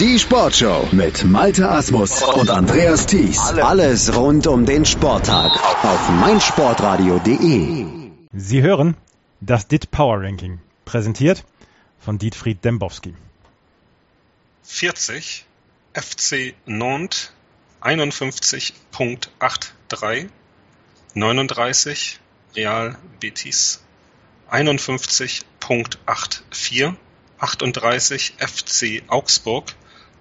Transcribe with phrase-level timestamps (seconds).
[0.00, 3.38] Die Sportshow mit Malte Asmus und Andreas Thies.
[3.38, 5.52] Alles rund um den Sporttag
[5.84, 7.86] auf meinsportradio.de.
[8.32, 8.96] Sie hören
[9.40, 11.44] das DIT Power Ranking, präsentiert
[12.00, 13.14] von Dietfried Dembowski.
[14.64, 15.46] 40
[15.92, 17.30] FC Nantes
[17.80, 20.28] 51.83
[21.14, 22.18] 39
[22.56, 23.80] Real Betis
[24.50, 26.96] 51.84
[27.38, 29.74] 38 FC Augsburg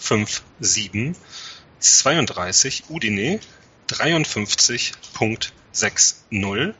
[0.00, 1.14] 53.57
[1.84, 3.40] 32 Udine
[3.88, 6.74] 53.60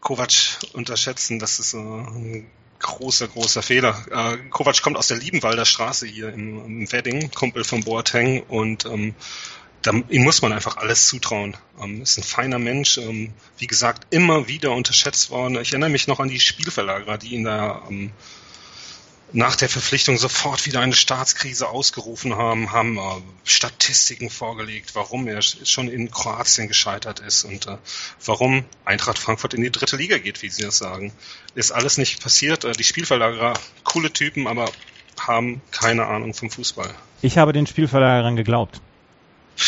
[0.00, 2.46] Kovac unterschätzen, das ist ein
[2.80, 3.96] großer, großer Fehler.
[4.10, 8.84] Äh, Kovac kommt aus der Liebenwalder Straße hier im, im Wedding, Kumpel von Boateng und
[8.86, 9.14] ähm,
[9.82, 11.56] da, ihm muss man einfach alles zutrauen.
[11.80, 15.58] Ähm, ist ein feiner Mensch, ähm, wie gesagt, immer wieder unterschätzt worden.
[15.60, 18.10] Ich erinnere mich noch an die Spielverlagerer, die ihn da ähm,
[19.32, 23.00] nach der Verpflichtung sofort wieder eine Staatskrise ausgerufen haben, haben äh,
[23.44, 27.76] Statistiken vorgelegt, warum er schon in Kroatien gescheitert ist und äh,
[28.24, 31.12] warum Eintracht Frankfurt in die dritte Liga geht, wie sie das sagen.
[31.54, 32.64] Ist alles nicht passiert.
[32.64, 34.70] Äh, die Spielverlagerer, coole Typen, aber
[35.18, 36.92] haben keine Ahnung vom Fußball.
[37.22, 38.80] Ich habe den Spielverlagerern geglaubt.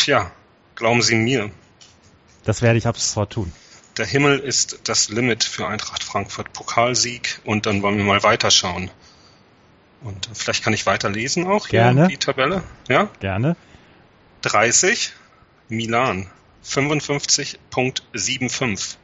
[0.05, 0.31] Ja,
[0.75, 1.51] glauben Sie mir.
[2.43, 3.53] Das werde ich ab sofort tun.
[3.97, 6.51] Der Himmel ist das Limit für Eintracht Frankfurt.
[6.51, 8.89] Pokalsieg und dann wollen wir mal weiterschauen.
[10.03, 12.07] Und vielleicht kann ich weiterlesen auch Gerne.
[12.07, 12.63] die Tabelle.
[12.89, 13.09] Ja?
[13.19, 13.55] Gerne.
[14.41, 15.13] 30
[15.69, 16.29] Milan
[16.65, 18.97] 55.75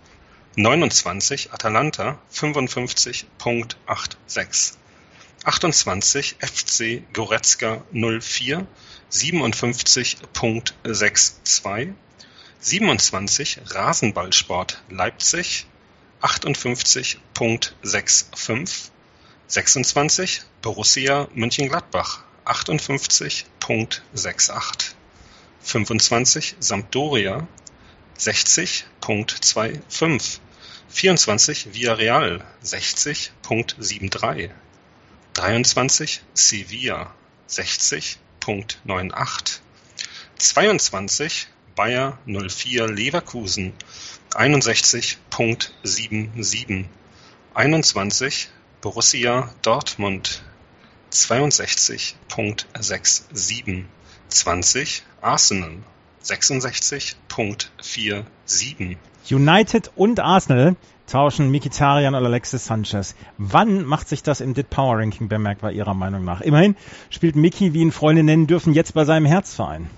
[0.55, 4.73] 29 Atalanta 55.86
[5.45, 8.65] 28 FC Goretzka 04
[9.11, 11.93] 57.62
[12.59, 15.67] 27 Rasenballsport Leipzig
[16.21, 17.17] 58.65
[19.49, 24.93] 26 Borussia Mönchengladbach 58.68
[25.63, 27.47] 25 Sampdoria
[28.19, 30.39] 60.25
[30.87, 34.51] 24 Villarreal 60.73
[35.33, 37.11] 23 Sevilla
[37.49, 39.61] 60.98
[40.37, 43.73] 22 Bayer 04 Leverkusen
[44.31, 46.85] 61.77
[47.55, 48.49] 21
[48.81, 50.41] Borussia Dortmund
[51.11, 53.83] 62.67
[54.29, 55.71] 20 Arsenal
[56.23, 58.95] 66.47
[59.31, 63.15] United und Arsenal tauschen Mikitarian und Alexis Sanchez.
[63.37, 66.39] Wann macht sich das im DIT Power Ranking bemerkbar Ihrer Meinung nach?
[66.39, 66.77] Immerhin
[67.09, 69.89] spielt Miki, wie ihn Freunde nennen dürfen, jetzt bei seinem Herzverein.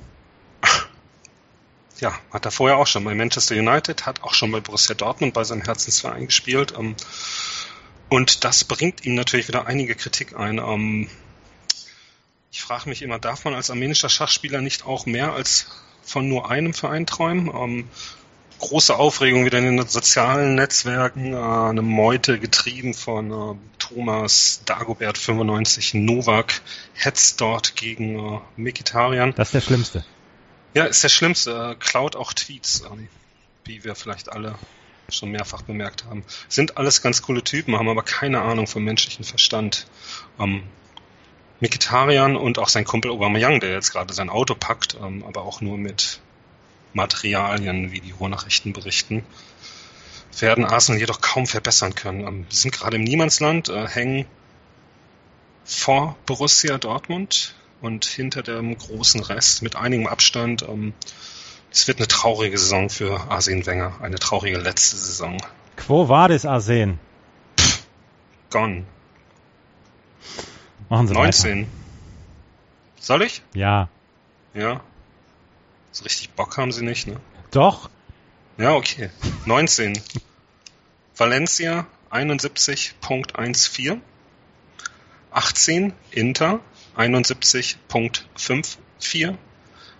[1.99, 5.35] Ja, hat er vorher auch schon bei Manchester United, hat auch schon bei Borussia Dortmund
[5.35, 6.73] bei seinem Herzensverein gespielt.
[6.75, 6.95] Ähm,
[8.11, 10.57] und das bringt ihm natürlich wieder einige Kritik ein.
[10.57, 11.07] Ähm,
[12.51, 15.67] ich frage mich immer, darf man als armenischer Schachspieler nicht auch mehr als
[16.03, 17.49] von nur einem Verein träumen?
[17.55, 17.87] Ähm,
[18.59, 25.17] große Aufregung wieder in den sozialen Netzwerken, äh, eine Meute getrieben von äh, Thomas Dagobert
[25.17, 26.61] 95 Novak,
[26.93, 29.33] hetzt dort gegen äh, Mikitarian.
[29.35, 30.05] Das ist der Schlimmste.
[30.73, 31.71] Ja, ist der Schlimmste.
[31.71, 33.07] Äh, klaut auch Tweets, ähm,
[33.63, 34.55] wie wir vielleicht alle
[35.11, 36.23] schon mehrfach bemerkt haben.
[36.47, 39.87] Sind alles ganz coole Typen, haben aber keine Ahnung vom menschlichen Verstand.
[40.39, 40.63] Ähm,
[41.59, 45.61] Mikitarian und auch sein Kumpel Aubameyang, der jetzt gerade sein Auto packt, ähm, aber auch
[45.61, 46.19] nur mit
[46.93, 49.23] Materialien, wie die Ruhrnachrichten berichten,
[50.39, 52.27] werden Arsenal jedoch kaum verbessern können.
[52.27, 54.25] Ähm, sie sind gerade im Niemandsland, äh, hängen
[55.63, 60.63] vor Borussia Dortmund und hinter dem großen Rest mit einigem Abstand.
[60.63, 60.93] Ähm,
[61.71, 65.37] es wird eine traurige Saison für Arsene Wenger, eine traurige letzte Saison.
[65.77, 66.97] Quo vadis Arsene?
[68.49, 68.85] Gone.
[70.89, 71.61] Machen Sie 19.
[71.61, 71.69] Weiter.
[72.99, 73.41] Soll ich?
[73.53, 73.87] Ja.
[74.53, 74.81] Ja.
[75.91, 77.15] So richtig Bock haben sie nicht, ne?
[77.51, 77.89] Doch.
[78.57, 79.09] Ja, okay.
[79.45, 79.97] 19.
[81.15, 84.01] Valencia 71.14.
[85.31, 86.59] 18 Inter
[86.97, 89.37] 71.54,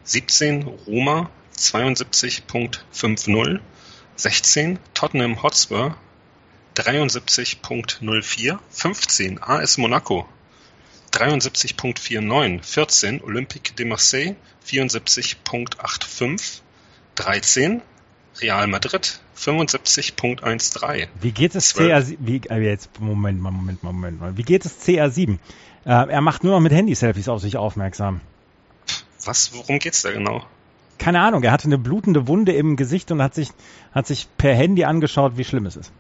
[0.04, 3.60] 17 Roma 72.50,
[4.16, 5.98] 16 Tottenham Hotspur
[6.76, 10.28] 73.04, 15 AS Monaco
[11.12, 16.62] 73.49, 14 Olympique de Marseille 74.85,
[17.16, 17.82] 13
[18.40, 21.08] Real Madrid 75.13.
[21.20, 22.18] Wie geht es CR7?
[22.20, 24.38] Wie, äh, jetzt Moment mal, Moment mal, Moment mal.
[24.38, 25.40] Wie geht es CR7?
[25.86, 28.22] Äh, er macht nur noch mit Handy-Selfies auf sich aufmerksam.
[29.26, 29.54] Was?
[29.54, 30.46] Worum geht's da genau?
[31.02, 31.42] Keine Ahnung.
[31.42, 33.50] Er hatte eine blutende Wunde im Gesicht und hat sich
[33.92, 35.92] hat sich per Handy angeschaut, wie schlimm es ist.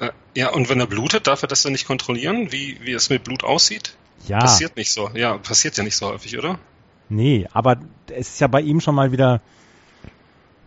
[0.00, 3.08] Äh, ja, und wenn er blutet, darf er das dann nicht kontrollieren, wie wie es
[3.08, 3.94] mit Blut aussieht?
[4.26, 4.40] Ja.
[4.40, 5.10] Passiert nicht so.
[5.14, 6.58] Ja, passiert ja nicht so häufig, oder?
[7.08, 7.76] Nee, aber
[8.08, 9.40] es ist ja bei ihm schon mal wieder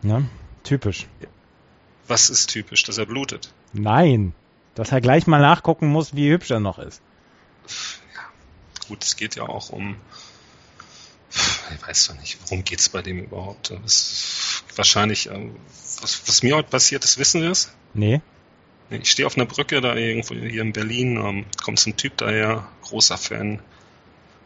[0.03, 0.29] ne,
[0.63, 1.07] typisch.
[2.07, 3.53] Was ist typisch, dass er blutet?
[3.73, 4.33] Nein,
[4.73, 7.01] dass er gleich mal nachgucken muss, wie hübsch er noch ist.
[8.15, 9.97] Ja, gut, es geht ja auch um.
[11.31, 13.71] Ich weiß doch nicht, worum geht's bei dem überhaupt?
[13.83, 15.55] Das wahrscheinlich, ähm,
[16.01, 17.71] was, was mir heute passiert ist, wissen wir es?
[17.93, 18.21] Nee.
[18.89, 22.17] Ich stehe auf einer Brücke da irgendwo hier in Berlin, ähm, kommt so ein Typ
[22.17, 23.61] daher, großer Fan,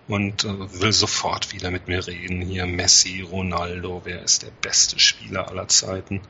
[0.07, 2.41] und äh, will sofort wieder mit mir reden.
[2.41, 6.21] Hier Messi, Ronaldo, wer ist der beste Spieler aller Zeiten?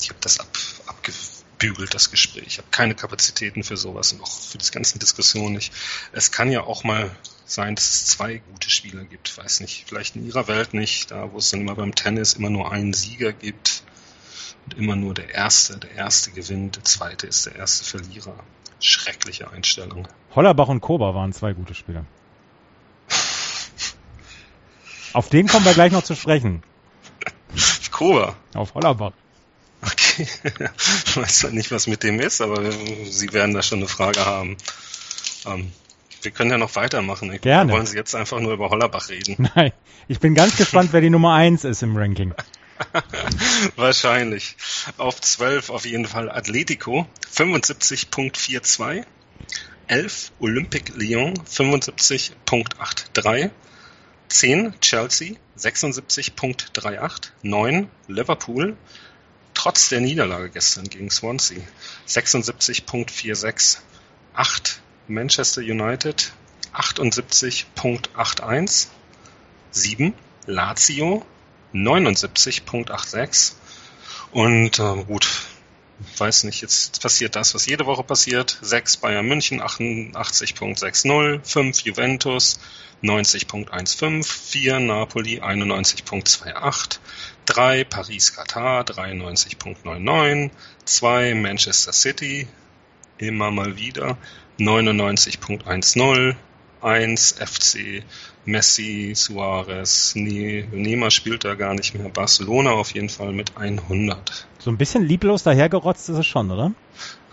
[0.00, 0.48] Ich habe das ab,
[0.86, 2.44] abgebügelt, das Gespräch.
[2.46, 5.72] Ich habe keine Kapazitäten für sowas und auch für die ganzen Diskussionen nicht.
[6.12, 7.10] Es kann ja auch mal
[7.46, 9.36] sein, dass es zwei gute Spieler gibt.
[9.38, 12.50] Weiß nicht, vielleicht in ihrer Welt nicht, da wo es dann immer beim Tennis immer
[12.50, 13.82] nur einen Sieger gibt
[14.64, 18.34] und immer nur der Erste, der Erste gewinnt, der Zweite ist der erste Verlierer.
[18.78, 20.06] Schreckliche Einstellung.
[20.34, 22.04] Hollerbach und Kober waren zwei gute Spieler.
[25.14, 26.62] Auf den kommen wir gleich noch zu sprechen.
[27.90, 28.36] Kober.
[28.52, 29.12] Auf Hollerbach.
[29.80, 30.26] Okay.
[31.06, 34.26] Ich weiß zwar nicht, was mit dem ist, aber Sie werden da schon eine Frage
[34.26, 34.58] haben.
[35.46, 35.72] Ähm,
[36.26, 37.32] wir können ja noch weitermachen.
[37.32, 37.72] Ich Gerne.
[37.72, 39.48] Wollen Sie jetzt einfach nur über Hollerbach reden?
[39.54, 39.72] Nein,
[40.08, 42.34] ich bin ganz gespannt, wer die Nummer eins ist im Ranking.
[43.76, 44.56] Wahrscheinlich.
[44.98, 49.04] Auf 12 auf jeden Fall Atletico, 75.42.
[49.86, 53.50] 11 Olympique Lyon, 75.83.
[54.28, 57.30] 10 Chelsea, 76.38.
[57.42, 58.76] 9 Liverpool,
[59.54, 61.62] trotz der Niederlage gestern gegen Swansea,
[62.08, 63.78] 76.46.
[64.34, 66.32] 8 Manchester United,
[66.74, 68.88] 78.81.
[69.76, 70.14] 7
[70.46, 71.24] Lazio,
[71.74, 73.52] 79.86.
[74.32, 75.28] Und äh, gut,
[76.16, 78.58] weiß nicht, jetzt passiert das, was jede Woche passiert.
[78.62, 82.58] 6 Bayern München, 88.60, 5 Juventus,
[83.02, 86.98] 90.15, 4 Napoli, 91.28,
[87.44, 90.50] 3 Paris Katar, 93.99,
[90.84, 92.48] 2 Manchester City,
[93.18, 94.16] immer mal wieder,
[94.58, 96.36] 99.10,
[96.80, 98.02] 1 FC
[98.46, 102.08] Messi, Suarez, nee, Neymar spielt da gar nicht mehr.
[102.08, 104.46] Barcelona auf jeden Fall mit 100.
[104.58, 106.72] So ein bisschen lieblos dahergerotzt ist es schon, oder?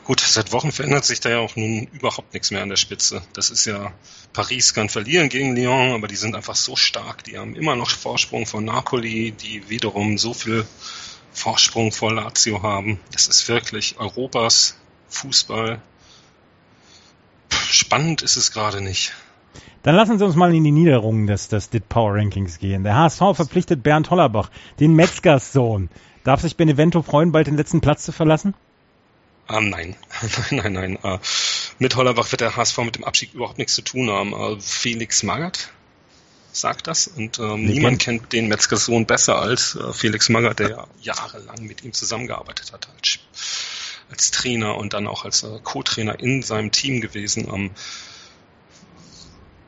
[0.06, 3.22] Gut, seit Wochen verändert sich da ja auch nun überhaupt nichts mehr an der Spitze.
[3.34, 3.94] Das ist ja,
[4.34, 7.24] Paris kann verlieren gegen Lyon, aber die sind einfach so stark.
[7.24, 10.66] Die haben immer noch Vorsprung von Napoli, die wiederum so viel
[11.32, 13.00] Vorsprung vor Lazio haben.
[13.12, 14.76] Das ist wirklich Europas
[15.08, 15.82] Fußball.
[17.74, 19.14] Spannend ist es gerade nicht.
[19.82, 22.84] Dann lassen Sie uns mal in die Niederungen des, des DIT Power Rankings gehen.
[22.84, 25.90] Der HSV verpflichtet Bernd Hollerbach, den Metzgers Sohn.
[26.24, 28.54] Darf sich Benevento freuen, bald den letzten Platz zu verlassen?
[29.48, 29.96] Ah, nein,
[30.52, 31.00] nein, nein, nein.
[31.04, 31.18] Uh,
[31.80, 34.34] mit Hollerbach wird der HSV mit dem Abstieg überhaupt nichts zu tun haben.
[34.34, 35.72] Uh, Felix Magath
[36.52, 40.70] sagt das und ähm, niemand kennt den Metzgers Sohn besser als äh, Felix Magath, der
[40.70, 43.18] ja jahrelang mit ihm zusammengearbeitet hat als,
[44.12, 47.48] als Trainer und dann auch als äh, Co-Trainer in seinem Team gewesen.
[47.54, 47.72] Ähm,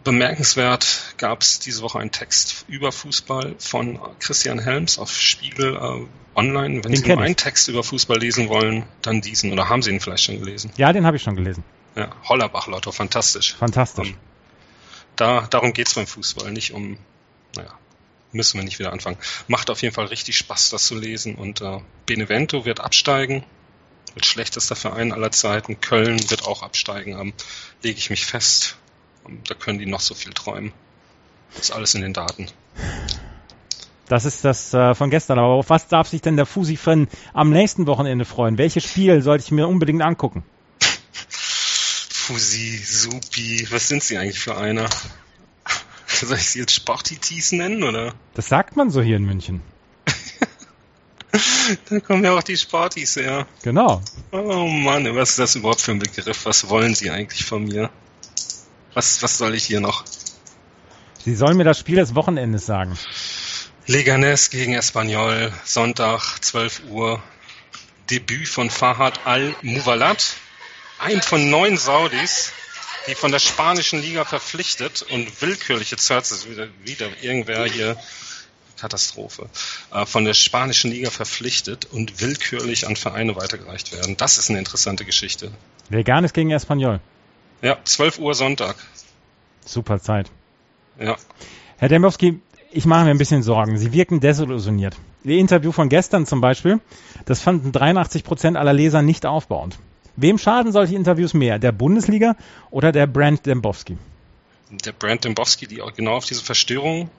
[0.03, 6.05] Bemerkenswert gab es diese Woche einen Text über Fußball von Christian Helms auf Spiegel äh,
[6.35, 6.83] Online.
[6.83, 7.23] Wenn Den Sie nur ich.
[7.23, 9.51] einen Text über Fußball lesen wollen, dann diesen.
[9.51, 10.71] Oder haben Sie ihn vielleicht schon gelesen?
[10.77, 11.63] Ja, den habe ich schon gelesen.
[11.95, 13.55] Ja, Hollerbach Lotto, fantastisch.
[13.55, 14.09] Fantastisch.
[14.09, 14.17] Ähm,
[15.15, 16.97] da, darum geht's beim Fußball, nicht um,
[17.55, 17.73] naja,
[18.31, 19.17] müssen wir nicht wieder anfangen.
[19.47, 21.35] Macht auf jeden Fall richtig Spaß, das zu lesen.
[21.35, 23.43] Und äh, Benevento wird absteigen.
[24.15, 25.79] Wird schlechtester Verein aller Zeiten.
[25.81, 27.19] Köln wird auch absteigen.
[27.19, 27.33] Ähm,
[27.83, 28.77] lege ich mich fest.
[29.23, 30.71] Und da können die noch so viel träumen.
[31.59, 32.47] ist alles in den Daten.
[34.07, 35.39] Das ist das äh, von gestern.
[35.39, 38.57] Aber auf was darf sich denn der Fusi-Fan am nächsten Wochenende freuen?
[38.57, 40.43] Welches Spiel sollte ich mir unbedingt angucken?
[41.29, 44.87] Fusi, Supi, was sind sie eigentlich für einer?
[46.07, 48.13] Soll ich sie jetzt Sportitis nennen, oder?
[48.35, 49.61] Das sagt man so hier in München.
[51.89, 53.47] Da kommen ja auch die Sportis her.
[53.63, 54.01] Genau.
[54.31, 56.45] Oh Mann, was ist das überhaupt für ein Begriff?
[56.45, 57.89] Was wollen Sie eigentlich von mir?
[58.93, 60.05] Was, was soll ich hier noch?
[61.23, 62.97] Sie sollen mir das Spiel des Wochenendes sagen.
[63.87, 67.21] Leganes gegen Espanyol, Sonntag, 12 Uhr.
[68.09, 70.35] Debüt von Fahad Al-Muwalat,
[70.99, 72.51] ein von neun Saudis,
[73.07, 77.97] die von der spanischen Liga verpflichtet und willkürlich, jetzt hört es wieder, wieder irgendwer hier,
[78.77, 79.47] Katastrophe,
[79.93, 84.17] äh, von der spanischen Liga verpflichtet und willkürlich an Vereine weitergereicht werden.
[84.17, 85.51] Das ist eine interessante Geschichte.
[85.89, 86.99] Leganes gegen Espanyol.
[87.61, 88.75] Ja, 12 Uhr Sonntag.
[89.65, 90.29] Super Zeit.
[90.99, 91.17] Ja.
[91.77, 92.39] Herr Dembowski,
[92.71, 93.77] ich mache mir ein bisschen Sorgen.
[93.77, 94.95] Sie wirken desillusioniert.
[95.23, 96.79] Ihr Interview von gestern zum Beispiel,
[97.25, 99.79] das fanden 83 Prozent aller Leser nicht aufbauend.
[100.17, 101.59] Wem schaden solche Interviews mehr?
[101.59, 102.35] Der Bundesliga
[102.71, 103.97] oder der Brand Dembowski?
[104.69, 107.09] Der Brand Dembowski, die auch genau auf diese Verstörung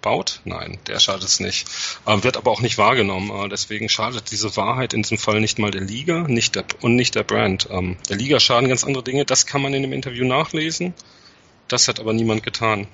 [0.00, 0.40] baut?
[0.44, 1.68] Nein, der schadet es nicht.
[2.06, 3.30] Ähm, wird aber auch nicht wahrgenommen.
[3.30, 6.96] Äh, deswegen schadet diese Wahrheit in diesem Fall nicht mal der Liga nicht der, und
[6.96, 7.68] nicht der Brand.
[7.70, 9.24] Ähm, der Liga schaden ganz andere Dinge.
[9.24, 10.94] Das kann man in dem Interview nachlesen.
[11.68, 12.86] Das hat aber niemand getan.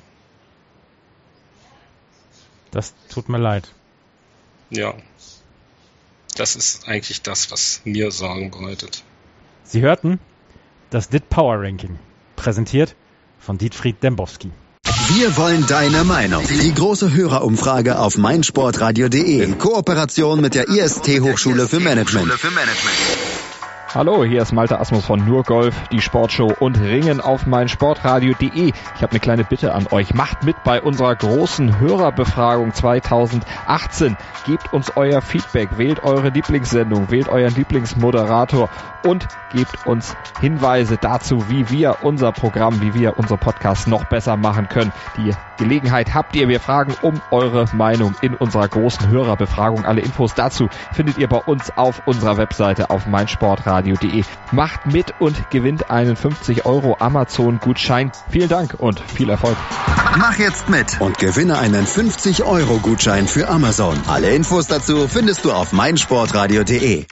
[2.71, 3.71] Das tut mir leid.
[4.71, 4.95] Ja.
[6.37, 9.05] Das ist eigentlich das, was mir Sorgen bereitet.
[9.63, 10.19] Sie hörten
[10.91, 11.99] das DIT Power Ranking,
[12.35, 12.97] präsentiert
[13.39, 14.51] von Dietfried Dembowski.
[15.09, 16.43] Wir wollen deine Meinung.
[16.49, 22.33] Die große Hörerumfrage auf meinsportradio.de in Kooperation mit der IST Hochschule für Management.
[23.95, 28.73] Hallo, hier ist Malte Asmus von Nur Golf, die Sportshow und Ringen auf meinsportradio.de.
[28.97, 30.15] Ich habe eine kleine Bitte an euch.
[30.15, 34.17] Macht mit bei unserer großen Hörerbefragung 2018.
[34.47, 38.69] Gebt uns euer Feedback, wählt eure Lieblingssendung, wählt euren Lieblingsmoderator
[39.07, 44.37] und gebt uns Hinweise dazu, wie wir unser Programm, wie wir unser Podcast noch besser
[44.37, 44.93] machen können.
[45.17, 46.49] Die Gelegenheit habt ihr.
[46.49, 49.85] Wir fragen um eure Meinung in unserer großen Hörerbefragung.
[49.85, 53.07] Alle Infos dazu findet ihr bei uns auf unserer Webseite auf
[53.85, 54.25] meinsportradio.de.
[54.53, 58.13] Macht mit und gewinnt einen 50 Euro Amazon Gutschein.
[58.31, 59.57] Vielen Dank und viel Erfolg.
[60.19, 63.97] Mach jetzt mit und gewinne einen 50 Euro Gutschein für Amazon.
[64.07, 67.07] Alle Infos dazu findest du auf meinsportradio.de.